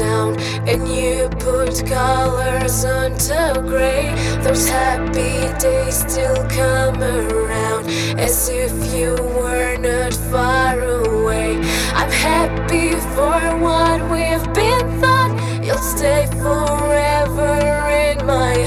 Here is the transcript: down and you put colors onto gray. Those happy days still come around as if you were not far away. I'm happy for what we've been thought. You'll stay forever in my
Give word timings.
down 0.00 0.40
and 0.70 0.88
you 0.88 1.28
put 1.38 1.86
colors 1.86 2.84
onto 2.84 3.60
gray. 3.68 4.04
Those 4.44 4.68
happy 4.68 5.34
days 5.58 5.96
still 6.06 6.40
come 6.48 7.02
around 7.02 7.84
as 8.18 8.48
if 8.48 8.72
you 8.94 9.12
were 9.38 9.76
not 9.76 10.14
far 10.32 10.80
away. 10.80 11.56
I'm 11.98 12.12
happy 12.30 12.90
for 13.14 13.40
what 13.66 13.98
we've 14.12 14.48
been 14.54 14.86
thought. 15.00 15.32
You'll 15.62 15.88
stay 15.96 16.26
forever 16.44 17.54
in 18.08 18.26
my 18.26 18.59